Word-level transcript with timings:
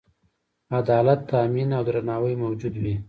عدالت 0.79 1.19
تأمین 1.31 1.69
او 1.77 1.83
درناوی 1.87 2.35
موجود 2.43 2.73
وي. 2.83 2.95